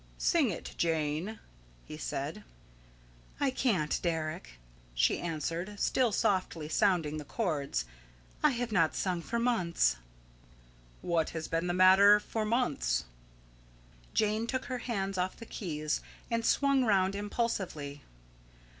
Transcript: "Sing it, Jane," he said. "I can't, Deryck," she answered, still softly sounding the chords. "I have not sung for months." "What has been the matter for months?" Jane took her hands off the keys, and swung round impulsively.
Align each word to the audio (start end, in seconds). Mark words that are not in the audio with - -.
"Sing 0.17 0.49
it, 0.49 0.73
Jane," 0.79 1.37
he 1.85 1.95
said. 1.95 2.43
"I 3.39 3.51
can't, 3.51 3.99
Deryck," 4.01 4.57
she 4.95 5.19
answered, 5.19 5.79
still 5.79 6.11
softly 6.11 6.67
sounding 6.67 7.17
the 7.17 7.23
chords. 7.23 7.85
"I 8.43 8.49
have 8.49 8.71
not 8.71 8.95
sung 8.95 9.21
for 9.21 9.37
months." 9.37 9.97
"What 11.03 11.29
has 11.37 11.47
been 11.47 11.67
the 11.67 11.75
matter 11.75 12.19
for 12.19 12.45
months?" 12.45 13.05
Jane 14.15 14.47
took 14.47 14.65
her 14.65 14.79
hands 14.79 15.19
off 15.19 15.37
the 15.37 15.45
keys, 15.45 16.01
and 16.31 16.43
swung 16.43 16.83
round 16.83 17.13
impulsively. 17.13 18.01